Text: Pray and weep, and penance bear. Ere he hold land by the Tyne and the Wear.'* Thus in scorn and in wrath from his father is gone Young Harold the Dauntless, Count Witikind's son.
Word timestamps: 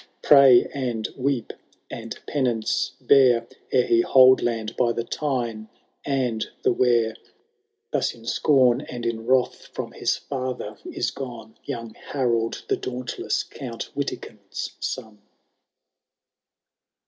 Pray 0.23 0.65
and 0.73 1.09
weep, 1.15 1.53
and 1.91 2.17
penance 2.25 2.93
bear. 3.01 3.45
Ere 3.71 3.85
he 3.85 4.01
hold 4.01 4.41
land 4.41 4.75
by 4.75 4.91
the 4.91 5.03
Tyne 5.03 5.69
and 6.03 6.47
the 6.63 6.71
Wear.'* 6.73 7.13
Thus 7.91 8.15
in 8.15 8.25
scorn 8.25 8.81
and 8.89 9.05
in 9.05 9.27
wrath 9.27 9.67
from 9.67 9.91
his 9.91 10.17
father 10.17 10.79
is 10.85 11.11
gone 11.11 11.55
Young 11.65 11.93
Harold 11.93 12.65
the 12.67 12.77
Dauntless, 12.77 13.43
Count 13.43 13.91
Witikind's 13.95 14.75
son. 14.79 15.21